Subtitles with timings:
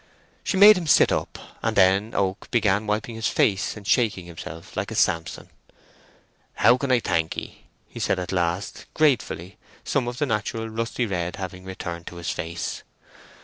[0.43, 4.75] She made him sit up, and then Oak began wiping his face and shaking himself
[4.75, 5.51] like a Samson.
[6.55, 11.05] "How can I thank 'ee?" he said at last, gratefully, some of the natural rusty
[11.05, 12.81] red having returned to his face.